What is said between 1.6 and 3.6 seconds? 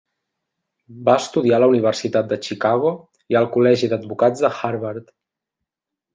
la Universitat de Chicago i al